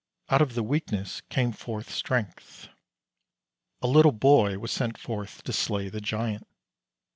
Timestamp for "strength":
1.91-2.69